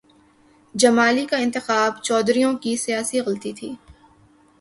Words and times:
جمالی 0.75 1.25
کا 1.25 1.37
انتخاب 1.37 2.01
چودھریوں 2.03 2.53
کی 2.57 2.75
سیاسی 2.75 3.19
غلطی 3.19 3.53
تھی۔ 3.53 3.73